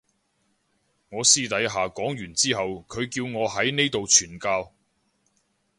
[1.09, 4.73] 我私底下講完之後佢叫我喺呢度傳教